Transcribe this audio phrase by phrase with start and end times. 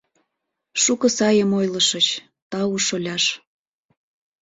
[0.81, 2.07] —Шуко сайым ойлышыч,
[2.49, 3.23] тау, шоляш...